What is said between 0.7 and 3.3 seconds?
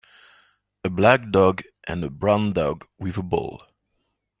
A black dog and a brown dog with a